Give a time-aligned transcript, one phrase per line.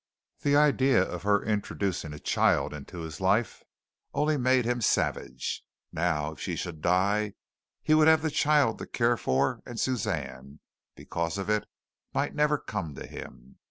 [0.39, 3.61] The idea of her introducing a child into his life
[4.15, 5.63] only made him savage.
[5.91, 7.35] Now, if she should die,
[7.83, 10.59] he would have the child to care for and Suzanne,
[10.95, 11.67] because of it,
[12.15, 13.57] might never come to him.